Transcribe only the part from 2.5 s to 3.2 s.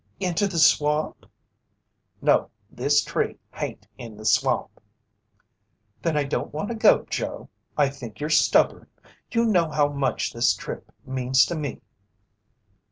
this